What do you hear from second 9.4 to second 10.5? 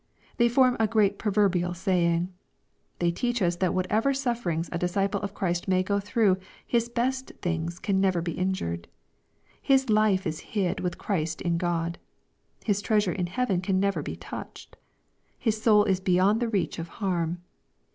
His life is